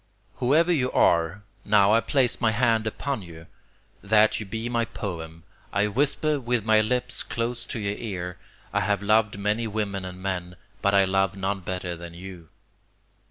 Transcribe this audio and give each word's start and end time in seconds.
Whoever 0.37 0.73
you 0.73 0.91
are, 0.93 1.43
now 1.63 1.93
I 1.93 1.99
place 1.99 2.41
my 2.41 2.49
hand 2.49 2.87
upon 2.87 3.21
you, 3.21 3.45
that 4.01 4.39
you 4.39 4.47
be 4.47 4.67
my 4.67 4.83
poem; 4.85 5.43
I 5.71 5.85
whisper 5.85 6.39
with 6.39 6.65
my 6.65 6.81
lips 6.81 7.21
close 7.21 7.63
to 7.65 7.77
your 7.77 7.93
ear, 7.99 8.39
I 8.73 8.79
have 8.79 9.03
loved 9.03 9.37
many 9.37 9.67
women 9.67 10.03
and 10.03 10.19
men, 10.19 10.55
but 10.81 10.95
I 10.95 11.05
love 11.05 11.35
none 11.37 11.59
better 11.59 11.95
than 11.95 12.15
you. 12.15 12.49